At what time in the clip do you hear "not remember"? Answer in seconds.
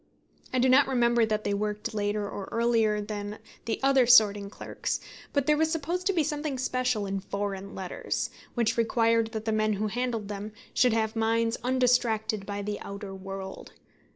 0.67-1.27